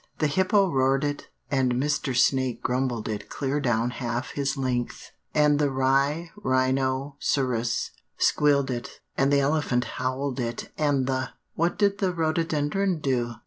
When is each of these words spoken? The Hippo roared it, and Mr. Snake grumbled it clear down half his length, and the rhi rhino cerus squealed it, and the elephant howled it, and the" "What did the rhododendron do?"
The 0.17 0.25
Hippo 0.25 0.67
roared 0.71 1.03
it, 1.03 1.29
and 1.51 1.73
Mr. 1.75 2.17
Snake 2.17 2.63
grumbled 2.63 3.07
it 3.07 3.29
clear 3.29 3.59
down 3.59 3.91
half 3.91 4.31
his 4.31 4.57
length, 4.57 5.11
and 5.35 5.59
the 5.59 5.67
rhi 5.67 6.31
rhino 6.37 7.17
cerus 7.19 7.91
squealed 8.17 8.71
it, 8.71 8.99
and 9.15 9.31
the 9.31 9.41
elephant 9.41 9.83
howled 10.01 10.39
it, 10.39 10.71
and 10.75 11.05
the" 11.05 11.29
"What 11.53 11.77
did 11.77 11.99
the 11.99 12.13
rhododendron 12.15 12.97
do?" 12.99 13.35